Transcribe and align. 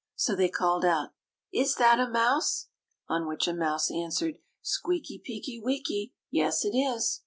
So 0.15 0.35
they 0.35 0.49
called 0.49 0.83
out, 0.83 1.11
"Is 1.53 1.75
that 1.75 1.99
a 1.99 2.09
mouse?" 2.09 2.69
On 3.07 3.27
which 3.27 3.47
a 3.47 3.53
mouse 3.53 3.91
answered, 3.91 4.39
"Squeaky 4.63 5.21
peeky 5.23 5.61
weeky! 5.63 6.13
yes, 6.31 6.65
it 6.65 6.75
is!" 6.75 7.19